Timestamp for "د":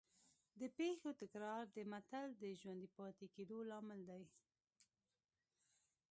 0.59-0.61, 1.75-1.77, 2.43-2.43